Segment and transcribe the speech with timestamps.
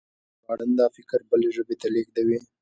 [0.39, 2.39] ژباړن دا فکر بلې ژبې ته لېږدوي.